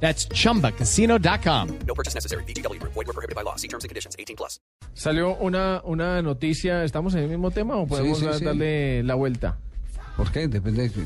That's 0.00 0.28
chumbacasino.com. 0.28 1.68
No 1.86 1.94
purchase 1.94 2.14
necessary. 2.14 2.44
BGW. 2.44 2.78
Void 2.82 3.06
were 3.06 3.12
prohibited 3.12 3.34
by 3.34 3.42
law. 3.42 3.56
See 3.56 3.68
terms 3.68 3.84
and 3.84 3.88
conditions. 3.90 4.14
18 4.18 4.36
plus. 4.36 4.60
Salió 4.94 5.36
una, 5.36 5.82
una 5.84 6.22
noticia, 6.22 6.84
¿estamos 6.84 7.14
en 7.14 7.20
el 7.24 7.28
mismo 7.28 7.50
tema 7.50 7.76
o 7.76 7.86
podemos 7.86 8.18
sí, 8.18 8.26
sí. 8.38 8.44
darle 8.44 9.02
la 9.02 9.14
vuelta? 9.14 9.58
¿Por 10.16 10.30
qué? 10.32 10.48
Depende 10.48 10.88
de... 10.88 11.04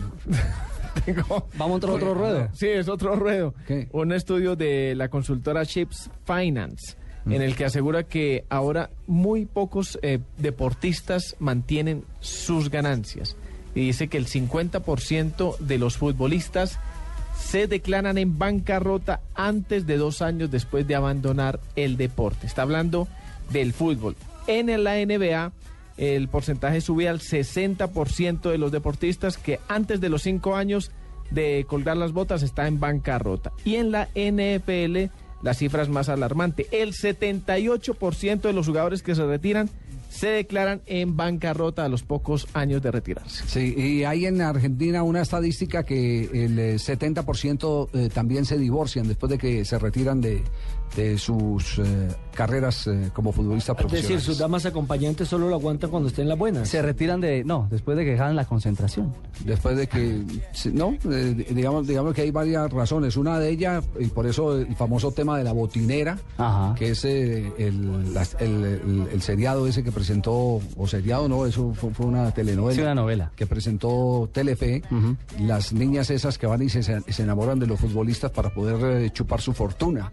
Tengo- 1.05 1.49
Vamos 1.57 1.75
a 1.75 1.77
otro, 1.77 1.95
otro 1.95 2.15
ruedo. 2.15 2.49
Sí, 2.53 2.69
es 2.69 2.89
otro 2.89 3.17
ruedo. 3.17 3.55
¿Qué? 3.67 3.89
Un 3.93 4.13
estudio 4.13 4.55
de 4.57 4.95
la 4.97 5.09
consultora 5.09 5.65
Chips 5.67 6.11
Finance, 6.27 6.97
Mm. 7.27 7.33
en 7.35 7.43
el 7.43 7.55
que 7.55 7.67
asegura 7.67 8.05
que 8.05 8.47
ahora 8.49 8.89
muy 9.07 9.45
pocos 9.45 9.99
eh, 10.01 10.21
deportistas 10.39 11.37
mantienen 11.39 12.05
sus 12.21 12.71
ganancias. 12.71 13.37
Y 13.75 13.81
dice 13.87 14.09
que 14.09 14.17
el 14.17 14.27
50% 14.27 15.59
de 15.59 15.79
los 15.79 15.99
futbolistas 15.99 16.79
se 17.41 17.67
declaran 17.67 18.19
en 18.19 18.39
bancarrota 18.39 19.21
antes 19.35 19.87
de 19.87 19.97
dos 19.97 20.23
años 20.23 20.51
después 20.51 20.87
de 20.87 20.95
abandonar 20.95 21.61
el 21.75 21.97
deporte. 21.97 22.47
Está 22.47 22.63
hablando 22.63 23.09
del 23.51 23.73
fútbol. 23.73 24.17
En 24.47 24.67
la 24.85 24.95
NBA, 24.95 25.53
el 25.97 26.29
porcentaje 26.29 26.81
sube 26.81 27.09
al 27.09 27.21
60% 27.21 28.51
de 28.51 28.59
los 28.59 28.73
deportistas 28.73 29.37
que 29.37 29.59
antes 29.69 30.01
de 30.01 30.09
los 30.09 30.23
cinco 30.23 30.55
años 30.55 30.91
de 31.31 31.65
colgar 31.69 31.97
las 31.97 32.13
botas 32.13 32.43
está 32.43 32.67
en 32.67 32.81
bancarrota. 32.81 33.53
Y 33.65 33.77
en 33.77 33.91
la 33.91 34.09
NFL, 34.15 35.11
la 35.43 35.55
cifra 35.55 35.83
es 35.83 35.89
más 35.89 36.09
alarmante. 36.09 36.67
El 36.71 36.93
78% 36.93 38.41
de 38.41 38.53
los 38.53 38.67
jugadores 38.67 39.03
que 39.03 39.15
se 39.15 39.25
retiran 39.25 39.71
se 40.11 40.27
declaran 40.29 40.83
en 40.87 41.17
bancarrota 41.17 41.85
a 41.85 41.89
los 41.89 42.03
pocos 42.03 42.47
años 42.53 42.83
de 42.83 42.91
retirarse. 42.91 43.45
Sí, 43.47 43.75
y 43.77 44.05
hay 44.05 44.27
en 44.27 44.43
Argentina 44.43 45.03
una 45.03 45.23
estadística 45.23 45.85
que 45.85 46.25
el 46.45 46.59
eh, 46.59 46.75
70% 46.77 47.89
eh, 47.95 48.09
también 48.13 48.45
se 48.45 48.59
divorcian 48.59 49.09
después 49.09 49.31
de 49.31 49.39
que 49.39 49.65
se 49.65 49.79
retiran 49.79 50.21
de, 50.21 50.43
de 50.97 51.17
sus 51.17 51.79
eh, 51.79 52.09
carreras 52.35 52.87
eh, 52.89 53.11
como 53.15 53.33
futbolistas 53.33 53.77
Es 53.87 53.93
decir, 53.93 54.21
sus 54.21 54.39
damas 54.39 54.67
acompañantes 54.67 55.29
solo 55.29 55.49
lo 55.49 55.55
aguantan 55.55 55.91
cuando 55.91 56.09
estén 56.09 56.29
las 56.29 56.37
buenas. 56.39 56.69
Se 56.69 56.83
retiran 56.83 57.21
de. 57.21 57.45
No, 57.45 57.69
después 57.71 57.97
de 57.97 58.05
que 58.05 58.11
dejan 58.13 58.35
la 58.37 58.45
concentración. 58.45 59.13
Después 59.45 59.77
de 59.77 59.87
que, 59.87 60.23
no, 60.73 60.97
Eh, 61.11 61.47
digamos, 61.55 61.87
digamos 61.87 62.15
que 62.15 62.23
hay 62.23 62.31
varias 62.31 62.71
razones. 62.73 63.17
Una 63.17 63.39
de 63.39 63.49
ellas, 63.51 63.85
y 63.99 64.07
por 64.07 64.27
eso 64.27 64.57
el 64.59 64.75
famoso 64.75 65.13
tema 65.13 65.39
de 65.39 65.45
la 65.45 65.53
botinera, 65.53 66.19
Ajá. 66.37 66.75
que 66.77 66.91
es 66.91 67.05
eh, 67.05 67.53
el, 67.59 68.13
el- 68.41 69.09
el 69.13 69.23
seriado 69.23 69.67
ese 69.67 69.83
que 69.85 69.93
presentó, 70.01 70.63
o 70.77 70.87
seriado 70.87 71.29
no, 71.29 71.45
eso 71.45 71.75
fue, 71.75 71.93
fue 71.93 72.07
una 72.07 72.31
telenovela. 72.31 72.75
Sí, 72.75 72.81
una 72.81 72.95
novela. 72.95 73.31
Que 73.37 73.47
presentó 73.47 74.31
Telefe, 74.33 74.83
las 75.39 75.75
niñas 75.75 76.09
esas 76.09 76.39
que 76.39 76.47
van 76.47 76.63
y 76.63 76.71
se, 76.71 76.83
se 76.83 77.23
enamoran 77.23 77.59
de 77.59 77.67
los 77.67 77.79
futbolistas 77.79 78.31
para 78.31 78.49
poder 78.49 79.03
eh, 79.03 79.11
chupar 79.11 79.43
su 79.43 79.53
fortuna. 79.53 80.11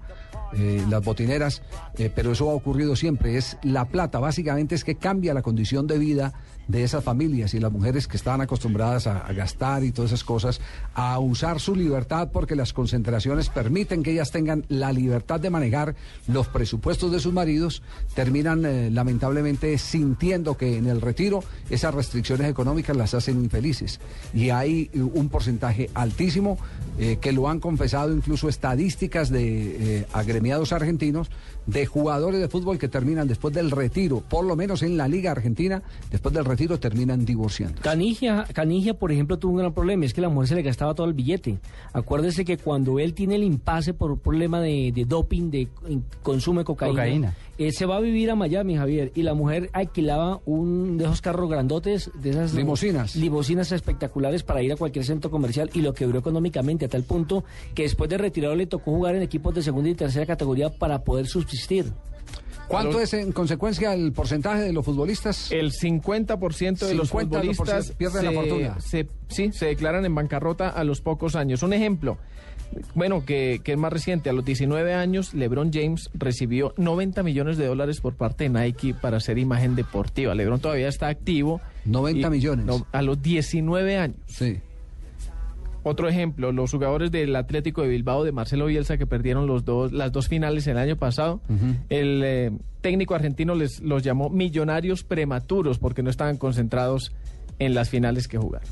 Eh, 0.53 0.83
las 0.89 1.03
botineras, 1.03 1.61
eh, 1.97 2.11
pero 2.13 2.31
eso 2.31 2.49
ha 2.49 2.53
ocurrido 2.53 2.95
siempre, 2.95 3.37
es 3.37 3.57
la 3.63 3.85
plata, 3.85 4.19
básicamente 4.19 4.75
es 4.75 4.83
que 4.83 4.95
cambia 4.95 5.33
la 5.33 5.41
condición 5.41 5.87
de 5.87 5.97
vida 5.97 6.33
de 6.67 6.83
esas 6.83 7.01
familias 7.03 7.53
y 7.53 7.59
las 7.61 7.71
mujeres 7.71 8.07
que 8.07 8.17
estaban 8.17 8.41
acostumbradas 8.41 9.07
a, 9.07 9.31
gastar 9.31 9.85
y 9.85 9.91
todas 9.91 10.11
esas 10.11 10.25
cosas, 10.25 10.59
a 10.93 11.17
usar 11.19 11.61
su 11.61 11.75
libertad 11.75 12.29
porque 12.31 12.57
las 12.57 12.73
concentraciones 12.73 13.47
permiten 13.49 14.03
que 14.03 14.11
ellas 14.11 14.31
tengan 14.31 14.65
la 14.67 14.91
libertad 14.91 15.39
de 15.39 15.49
manejar 15.49 15.95
los 16.27 16.47
presupuestos 16.49 17.11
de 17.11 17.19
sus 17.19 17.31
maridos, 17.31 17.83
terminan 18.15 18.65
eh, 18.65 18.89
lamentablemente 18.89 19.77
sintiendo 19.77 20.57
que 20.57 20.77
en 20.77 20.87
el 20.87 20.99
retiro 20.99 21.41
esas 21.69 21.93
restricciones 21.93 22.49
económicas 22.49 22.97
las 22.97 23.13
hacen 23.13 23.41
infelices. 23.41 24.01
Y 24.33 24.49
hay 24.49 24.89
un 24.93 25.29
porcentaje 25.29 25.89
altísimo 25.93 26.57
que 27.21 27.31
lo 27.31 27.47
han 27.47 27.59
confesado 27.59 28.11
incluso 28.11 28.49
estadísticas 28.49 29.29
de 29.29 29.99
eh, 29.99 30.05
agremiados 30.37 30.71
argentinos 30.71 31.29
de 31.65 31.85
jugadores 31.87 32.39
de 32.39 32.47
fútbol 32.47 32.77
que 32.77 32.87
terminan 32.87 33.27
después 33.27 33.53
del 33.53 33.71
retiro, 33.71 34.21
por 34.29 34.45
lo 34.45 34.55
menos 34.55 34.83
en 34.83 34.95
la 34.95 35.07
Liga 35.07 35.31
Argentina, 35.31 35.81
después 36.11 36.33
del 36.33 36.45
retiro 36.45 36.79
terminan 36.79 37.25
divorciando. 37.25 37.81
Canigia, 37.81 38.45
Canigia, 38.53 38.93
por 38.93 39.11
ejemplo, 39.11 39.37
tuvo 39.39 39.53
un 39.53 39.57
gran 39.57 39.73
problema, 39.73 40.05
es 40.05 40.13
que 40.13 40.21
la 40.21 40.29
mujer 40.29 40.49
se 40.49 40.55
le 40.55 40.61
gastaba 40.61 40.93
todo 40.93 41.07
el 41.07 41.13
billete. 41.13 41.57
Acuérdese 41.91 42.45
que 42.45 42.57
cuando 42.57 42.99
él 42.99 43.13
tiene 43.15 43.35
el 43.35 43.43
impasse 43.43 43.93
por 43.95 44.11
un 44.11 44.19
problema 44.19 44.61
de, 44.61 44.91
de 44.93 45.05
doping, 45.05 45.49
de 45.49 45.67
consumo 46.21 46.59
de 46.59 46.65
cocaína, 46.65 46.93
Cocaína. 46.93 47.33
eh, 47.57 47.71
se 47.71 47.85
va 47.87 47.97
a 47.97 47.99
vivir 47.99 48.29
a 48.29 48.35
Miami, 48.35 48.75
Javier, 48.77 49.11
y 49.15 49.23
la 49.23 49.33
mujer 49.33 49.69
alquilaba 49.73 50.39
un 50.45 50.97
de 50.99 51.05
esos 51.05 51.21
carros 51.21 51.49
grandotes, 51.49 52.11
de 52.21 52.29
esas 52.29 52.53
Limusinas. 52.53 53.15
limusinas 53.15 53.71
espectaculares 53.71 54.43
para 54.43 54.61
ir 54.61 54.71
a 54.71 54.75
cualquier 54.75 55.03
centro 55.03 55.31
comercial 55.31 55.69
y 55.73 55.81
lo 55.81 55.93
quebró 55.95 56.19
económicamente 56.19 56.85
a 56.85 56.89
tal 56.89 57.03
punto 57.03 57.43
que 57.73 57.83
después 57.83 58.09
de 58.09 58.17
retirado 58.19 58.55
le 58.55 58.67
tocó 58.67 58.91
jugar 58.91 59.15
en 59.15 59.23
equipos 59.23 59.55
de 59.55 59.63
segunda 59.63 59.89
y 59.89 59.95
tercera 59.95 60.25
categoría 60.27 60.69
para 60.69 61.03
poder 61.03 61.25
subsistir. 61.27 61.91
¿Cuánto 62.67 62.99
es 62.99 63.13
en 63.13 63.31
consecuencia 63.31 63.93
el 63.93 64.11
porcentaje 64.11 64.61
de 64.61 64.73
los 64.73 64.83
futbolistas? 64.83 65.51
El 65.53 65.71
50% 65.71 66.79
de 66.85 66.95
los 66.95 67.09
50% 67.13 67.21
futbolistas 67.29 67.91
pierden 67.93 68.25
la 68.25 68.31
fortuna. 68.33 68.79
se- 68.81 69.07
sí, 69.29 69.51
se 69.53 69.67
declaran 69.67 70.03
en 70.05 70.13
bancarrota 70.13 70.67
a 70.69 70.83
los 70.83 70.99
pocos 70.99 71.37
años. 71.37 71.63
Un 71.63 71.71
ejemplo, 71.71 72.17
bueno, 72.93 73.23
que, 73.25 73.61
que 73.63 73.71
es 73.71 73.77
más 73.77 73.93
reciente, 73.93 74.29
a 74.29 74.33
los 74.33 74.43
19 74.43 74.93
años, 74.93 75.33
LeBron 75.33 75.71
James 75.71 76.09
recibió 76.13 76.73
90 76.75 77.23
millones 77.23 77.55
de 77.57 77.67
dólares 77.67 78.01
por 78.01 78.15
parte 78.15 78.49
de 78.49 78.49
Nike 78.49 78.93
para 78.93 79.15
hacer 79.15 79.37
imagen 79.37 79.75
deportiva. 79.77 80.35
LeBron 80.35 80.59
todavía 80.59 80.89
está 80.89 81.07
activo. 81.07 81.61
90 81.85 82.29
millones. 82.29 82.65
no, 82.65 82.85
a 82.91 83.01
los 83.01 83.21
19 83.21 83.97
años. 83.97 84.17
Sí. 84.25 84.57
Otro 85.87 86.09
ejemplo, 86.09 86.51
los 86.51 86.71
jugadores 86.71 87.11
del 87.11 87.33
Atlético 87.35 87.81
de 87.81 87.87
Bilbao 87.87 88.25
de 88.25 88.33
Marcelo 88.33 88.65
Bielsa 88.65 88.97
que 88.97 89.07
perdieron 89.07 89.47
los 89.47 89.63
dos, 89.63 89.93
las 89.93 90.11
dos 90.11 90.27
finales 90.27 90.67
el 90.67 90.77
año 90.77 90.97
pasado. 90.97 91.39
El 91.87 92.21
eh, 92.25 92.51
técnico 92.81 93.15
argentino 93.15 93.55
les 93.55 93.79
los 93.79 94.03
llamó 94.03 94.29
millonarios 94.29 95.03
prematuros 95.03 95.79
porque 95.79 96.03
no 96.03 96.09
estaban 96.09 96.35
concentrados 96.35 97.13
en 97.59 97.73
las 97.73 97.89
finales 97.89 98.27
que 98.27 98.37
jugaron. 98.37 98.67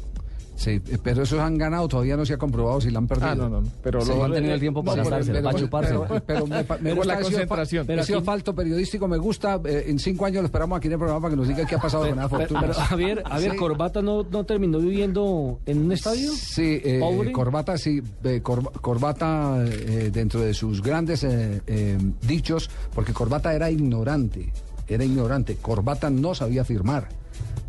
Sí, 0.56 0.82
pero 1.04 1.24
esos 1.24 1.40
han 1.40 1.58
ganado, 1.58 1.88
todavía 1.88 2.16
no 2.16 2.26
se 2.26 2.34
ha 2.34 2.38
comprobado 2.38 2.80
si 2.80 2.90
la 2.90 3.00
han 3.00 3.08
perdido. 3.08 3.28
Ah, 3.30 3.36
no, 3.36 3.50
no, 3.50 3.60
no, 3.62 3.68
pero 3.84 4.00
Sí, 4.02 4.14
lo- 4.14 4.24
han 4.24 4.32
tenido 4.32 4.54
el 4.54 4.60
tiempo 4.62 4.84
para 4.84 5.02
el- 5.04 5.10
gastársela, 5.10 5.52
pero- 5.52 5.70
para. 5.70 5.88
Pero, 5.90 6.08
pero 6.26 6.48
me, 6.48 6.64
pa- 6.64 6.78
me 6.78 6.84
Pero 6.84 6.96
gusta, 6.96 7.14
la 7.14 7.20
ha 7.20 7.24
sido 7.24 7.40
fa- 7.40 7.48
concentración. 7.48 8.00
ha 8.00 8.04
sido 8.04 8.22
falto 8.22 8.56
periodístico, 8.56 9.08
me 9.08 9.18
gusta. 9.18 9.60
eh, 9.66 9.86
en 9.88 10.00
cinco 10.00 10.26
años 10.26 10.42
lo 10.44 10.46
esperamos 10.46 10.78
aquí 10.78 10.88
en 10.88 10.94
el 10.94 11.00
programa 11.00 11.22
para 11.22 11.32
que 11.32 11.38
nos 11.38 11.48
diga 11.48 11.66
qué 11.66 11.76
ha 11.76 11.80
pasado 11.80 12.08
con 12.08 12.16
la 12.16 12.30
fortuna. 12.30 12.62
pero, 12.62 12.74
Javier, 12.74 13.24
Javier 13.26 13.52
Sí. 13.52 13.58
Corbata 13.58 14.02
no, 14.02 14.24
no 14.24 14.44
terminó 14.46 14.80
viviendo 14.80 15.60
en 15.66 15.84
un 15.84 15.92
estadio. 15.92 16.32
Sí, 16.34 16.80
eh. 16.84 17.02
Corbata, 17.34 17.78
sí, 17.78 18.02
eh, 18.24 18.40
Cor- 18.42 18.72
Corbata 18.82 19.62
eh, 19.68 20.10
dentro 20.12 20.40
de 20.40 20.54
sus 20.54 20.82
grandes 20.82 21.24
eh, 21.26 21.62
eh, 21.68 21.98
dichos, 22.26 22.70
porque 22.94 23.12
Corbata 23.14 23.54
era 23.54 23.70
ignorante, 23.70 24.54
era 24.88 25.04
ignorante, 25.04 25.58
Corbata 25.58 26.10
no 26.10 26.34
sabía 26.34 26.64
firmar, 26.64 27.10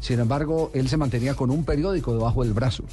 sin 0.01 0.21
embargo, 0.21 0.71
él 0.75 0.89
se 0.89 0.97
mantenía 0.97 1.35
con 1.35 1.51
un 1.51 1.65
periódico 1.65 2.13
debajo 2.13 2.45
del 2.45 2.53
brazo. 2.53 2.85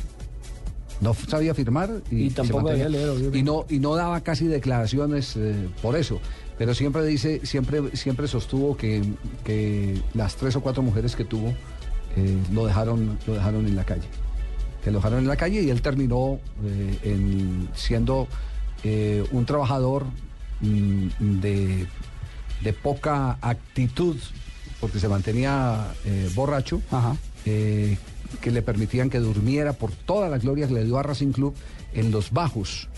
No 1.02 1.14
sabía 1.14 1.54
firmar 1.54 1.90
y, 2.12 2.28
tampoco 2.30 2.64
mantenía- 2.64 2.90
leer, 2.90 3.36
y 3.36 3.44
no 3.44 3.66
y 3.70 3.80
no 3.80 3.96
daba 3.96 4.22
casi 4.22 4.48
declaraciones 4.48 5.36
eh, 5.36 5.68
por 5.82 5.96
eso, 5.98 6.20
pero 6.58 6.74
siempre 6.74 7.04
dice 7.06 7.42
siempre 7.46 7.96
siempre 7.98 8.28
sostuvo 8.28 8.78
que, 8.78 9.04
que 9.44 10.00
las 10.14 10.36
tres 10.36 10.56
o 10.56 10.62
cuatro 10.62 10.82
mujeres 10.82 11.16
que 11.16 11.26
tuvo 11.26 11.50
eh, 12.16 12.38
lo 12.54 12.66
dejaron 12.66 13.18
lo 13.28 13.34
dejaron 13.34 13.68
en 13.68 13.76
la 13.76 13.84
calle. 13.84 14.08
Que 14.84 14.92
lo 14.92 15.00
dejaron 15.00 15.20
en 15.20 15.28
la 15.28 15.36
calle 15.36 15.62
y 15.62 15.70
él 15.70 15.82
terminó 15.82 16.40
eh, 16.64 17.00
en- 17.04 17.70
siendo 17.74 18.28
un 19.32 19.46
trabajador 19.46 20.04
mm, 20.62 21.08
de, 21.42 21.88
de 22.64 22.74
poca 22.74 23.38
actitud, 23.42 24.18
porque 24.84 25.00
se 25.00 25.08
mantenía 25.08 25.94
eh, 26.04 26.30
borracho, 26.36 26.82
Ajá. 26.92 27.16
eh, 27.46 27.98
que 28.42 28.52
le 28.52 28.62
permitían 28.62 29.10
que 29.10 29.20
durmiera 29.20 29.72
por 29.72 29.94
toda 29.94 30.28
la 30.28 30.40
gloria 30.40 30.68
que 30.68 30.74
le 30.74 30.84
dio 30.84 30.98
a 30.98 31.04
Racing 31.04 31.32
Club 31.32 31.54
en 31.94 32.12
los 32.12 32.32
bajos 32.32 32.90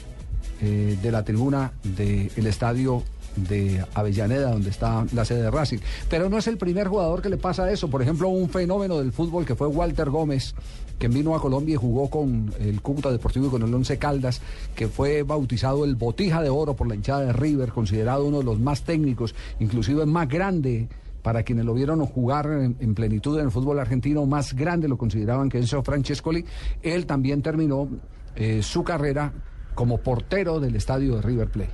eh, 0.64 0.98
de 1.00 1.12
la 1.12 1.24
tribuna 1.24 1.74
del 1.84 2.48
estadio 2.48 3.04
de 3.36 3.86
Avellaneda, 3.94 4.50
donde 4.50 4.72
está 4.72 5.06
la 5.14 5.26
sede 5.26 5.44
de 5.44 5.52
Racing. 5.52 5.78
Pero 6.10 6.28
no 6.28 6.40
es 6.40 6.48
el 6.48 6.58
primer 6.58 6.88
jugador 6.88 7.22
que 7.22 7.30
le 7.30 7.38
pasa 7.38 7.72
eso. 7.72 7.88
Por 7.88 8.02
ejemplo, 8.02 8.30
un 8.30 8.50
fenómeno 8.50 8.98
del 8.98 9.12
fútbol 9.12 9.46
que 9.46 9.54
fue 9.54 9.68
Walter 9.68 10.10
Gómez, 10.10 10.56
que 10.98 11.08
vino 11.08 11.36
a 11.36 11.40
Colombia 11.40 11.74
y 11.74 11.78
jugó 11.78 12.10
con 12.10 12.52
el 12.60 12.82
Cúcuta 12.82 13.12
Deportivo 13.12 13.46
y 13.46 13.50
con 13.52 13.62
el 13.62 13.72
Once 13.72 13.96
Caldas, 14.00 14.42
que 14.76 14.88
fue 14.88 15.22
bautizado 15.22 15.86
el 15.86 15.94
Botija 15.94 16.42
de 16.42 16.50
Oro 16.50 16.76
por 16.76 16.88
la 16.88 16.96
hinchada 16.96 17.26
de 17.26 17.34
River, 17.34 17.70
considerado 17.70 18.26
uno 18.26 18.40
de 18.40 18.46
los 18.46 18.60
más 18.60 18.82
técnicos, 18.82 19.36
inclusive 19.60 20.08
más 20.08 20.28
grande 20.28 20.88
para 21.26 21.42
quienes 21.42 21.66
lo 21.66 21.74
vieron 21.74 22.06
jugar 22.06 22.46
en, 22.46 22.78
en, 22.80 22.94
plenitud 22.94 23.40
en 23.40 23.46
el 23.46 23.52
fútbol 23.52 23.80
argentino, 23.80 24.28
más 24.28 24.54
grande 24.54 24.88
lo 24.88 24.96
consideraban 24.96 25.50
que 25.50 25.58
Enzo 25.58 25.82
Francescoli. 25.82 26.46
Él 26.84 27.08
también 27.08 27.42
terminó 27.42 27.90
eh, 28.36 28.62
su 28.62 28.84
carrera 28.84 29.34
como 29.74 29.98
portero 29.98 30.60
del 30.60 30.76
estadio 30.76 31.16
de 31.16 31.24
River 31.24 31.50
Plate, 31.50 31.72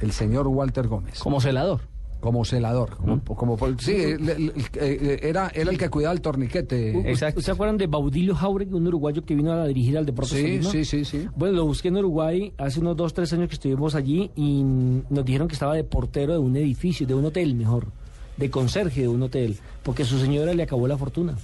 el 0.00 0.12
señor 0.12 0.46
Walter 0.46 0.86
Gómez. 0.86 1.18
Como 1.18 1.40
celador. 1.40 1.80
Como 2.20 2.44
celador, 2.44 2.96
como, 2.96 3.22
como 3.24 3.58
sí, 3.80 3.96
el- 3.96 4.28
el- 4.30 4.52
el- 4.80 5.18
era, 5.24 5.50
era 5.52 5.70
el 5.72 5.76
que 5.76 5.88
cuidaba 5.90 6.14
el 6.14 6.20
torniquete. 6.22 7.10
¿Usted 7.12 7.34
se 7.40 7.50
acuerdan 7.50 7.76
de 7.76 7.88
Baudilio 7.88 8.34
Jauregui, 8.36 8.72
un 8.74 8.86
uruguayo 8.86 9.24
que 9.24 9.34
vino 9.34 9.52
a 9.52 9.66
dirigir 9.66 9.98
al 9.98 10.06
Deportes 10.06 10.38
Sí, 10.38 10.62
sí, 10.62 10.84
sí, 10.84 11.04
sí. 11.04 11.28
Bueno, 11.36 11.56
lo 11.56 11.66
busqué 11.66 11.88
en 11.88 11.96
Uruguay 11.96 12.54
hace 12.58 12.78
unos 12.78 12.96
dos, 12.96 13.12
tres 13.12 13.30
años 13.32 13.48
que 13.48 13.54
estuvimos 13.54 13.94
allí 13.96 14.30
y 14.36 14.62
nos 14.62 15.24
dijeron 15.24 15.48
que 15.48 15.54
estaba 15.54 15.74
de 15.74 15.82
portero 15.84 16.32
de 16.34 16.38
un 16.38 16.56
edificio, 16.56 17.06
de 17.06 17.12
un 17.14 17.24
hotel 17.26 17.56
mejor, 17.56 17.88
de 18.36 18.50
conserje 18.50 19.02
de 19.02 19.08
un 19.08 19.22
hotel, 19.22 19.58
porque 19.82 20.04
su 20.04 20.18
señora 20.18 20.54
le 20.54 20.62
acabó 20.62 20.88
la 20.88 20.98
fortuna. 20.98 21.36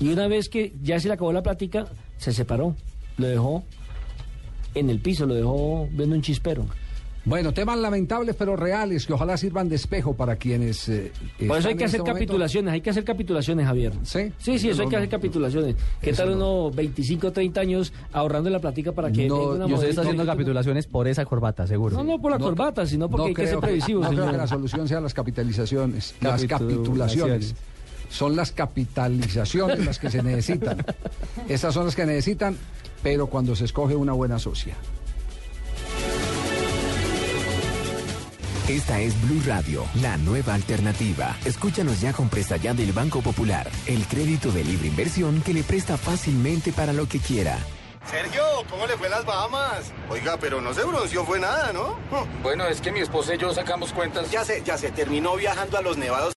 Y 0.00 0.08
una 0.08 0.28
vez 0.28 0.48
que 0.48 0.72
ya 0.82 0.98
se 0.98 1.08
le 1.08 1.14
acabó 1.14 1.32
la 1.32 1.42
plática, 1.42 1.86
se 2.16 2.32
separó, 2.32 2.74
lo 3.18 3.26
dejó 3.26 3.64
en 4.74 4.90
el 4.90 5.00
piso, 5.00 5.26
lo 5.26 5.34
dejó 5.34 5.88
viendo 5.92 6.16
un 6.16 6.22
chispero. 6.22 6.66
Bueno, 7.24 7.52
temas 7.52 7.78
lamentables 7.78 8.34
pero 8.38 8.56
reales 8.56 9.06
que 9.06 9.12
ojalá 9.12 9.36
sirvan 9.36 9.68
de 9.68 9.76
espejo 9.76 10.14
para 10.14 10.36
quienes. 10.36 10.88
eh, 10.88 11.12
Por 11.46 11.58
eso 11.58 11.68
hay 11.68 11.74
que 11.76 11.84
hacer 11.84 11.96
este 11.96 11.98
momento- 11.98 12.14
capitulaciones, 12.14 12.72
hay 12.74 12.80
que 12.80 12.90
hacer 12.90 13.04
capitulaciones, 13.04 13.66
Javier. 13.66 13.92
Sí. 14.04 14.32
Sí, 14.38 14.58
sí, 14.58 14.68
eso 14.70 14.78
No, 14.78 14.84
hay 14.84 14.88
que 14.90 14.96
hacer 14.96 15.08
capitulaciones. 15.10 15.76
¿Qué 16.00 16.12
tal 16.14 16.38
no. 16.38 16.62
unos 16.64 16.76
25, 16.76 17.30
30 17.30 17.60
años 17.60 17.92
ahorrando 18.12 18.48
la 18.48 18.58
platica 18.58 18.92
para 18.92 19.12
que 19.12 19.28
No, 19.28 19.50
una 19.50 19.66
Y 19.66 19.72
usted 19.74 19.88
está 19.90 20.00
haciendo 20.00 20.24
capitulaciones 20.24 20.86
por 20.86 21.06
esa 21.08 21.26
corbata, 21.26 21.66
seguro. 21.66 21.94
No, 21.96 22.04
no 22.04 22.18
por 22.20 22.30
la 22.32 22.38
corbata, 22.38 22.86
sino 22.86 23.08
porque 23.10 23.22
No 23.22 23.26
hay 23.28 23.34
que 23.34 23.42
ser 23.42 23.50
creo 23.50 23.60
previsivos, 23.60 24.04
no 24.04 24.10
creo 24.16 24.30
que 24.30 24.36
la 24.38 24.46
solución 24.46 24.88
sea 24.88 25.00
las 25.00 25.12
capitalizaciones, 25.14 26.14
las 26.22 26.44
capitulaciones. 26.46 26.48
Capitulaciones. 27.52 27.54
Son 28.08 28.34
las 28.34 28.50
capitalizaciones 28.50 29.84
las 29.84 29.98
que 29.98 30.10
se 30.10 30.22
necesitan. 30.22 30.84
Esas 31.48 31.72
son 31.74 31.84
las 31.84 31.94
que 31.94 32.06
necesitan, 32.06 32.56
pero 33.02 33.26
cuando 33.26 33.54
se 33.54 33.66
escoge 33.66 33.94
una 33.94 34.12
buena 34.14 34.38
socia. 34.38 34.74
Esta 38.68 39.00
es 39.00 39.20
Blue 39.22 39.42
Radio, 39.46 39.84
la 40.00 40.16
nueva 40.16 40.54
alternativa. 40.54 41.36
Escúchanos 41.44 42.00
ya 42.00 42.12
con 42.12 42.28
presta 42.28 42.56
ya 42.56 42.72
del 42.72 42.92
Banco 42.92 43.20
Popular, 43.20 43.68
el 43.86 44.06
crédito 44.06 44.52
de 44.52 44.62
libre 44.62 44.88
inversión 44.88 45.42
que 45.42 45.54
le 45.54 45.64
presta 45.64 45.96
fácilmente 45.96 46.72
para 46.72 46.92
lo 46.92 47.08
que 47.08 47.18
quiera. 47.18 47.58
Sergio, 48.10 48.42
¿cómo 48.68 48.86
le 48.86 48.96
fue 48.96 49.08
las 49.08 49.24
Bahamas? 49.24 49.92
Oiga, 50.08 50.36
pero 50.40 50.60
no 50.60 50.72
se 50.72 50.82
bronceó 50.84 51.24
fue 51.24 51.38
nada, 51.38 51.72
¿no? 51.72 51.96
Bueno, 52.42 52.66
es 52.66 52.80
que 52.80 52.90
mi 52.90 53.00
esposa 53.00 53.34
y 53.34 53.38
yo 53.38 53.52
sacamos 53.52 53.92
cuentas. 53.92 54.30
Ya 54.30 54.44
sé, 54.44 54.62
ya 54.64 54.78
se 54.78 54.90
terminó 54.90 55.36
viajando 55.36 55.76
a 55.76 55.82
los 55.82 55.96
nevados 55.96 56.28